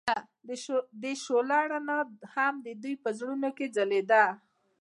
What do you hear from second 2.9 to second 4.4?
په زړونو کې ځلېده.